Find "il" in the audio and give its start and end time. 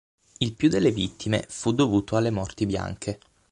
0.39-0.55